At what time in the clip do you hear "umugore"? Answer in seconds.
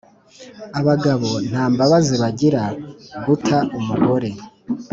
3.77-4.29